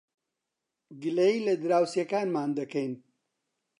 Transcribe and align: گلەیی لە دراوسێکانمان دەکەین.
گلەیی 1.01 1.43
لە 1.47 1.53
دراوسێکانمان 1.61 2.49
دەکەین. 2.59 2.93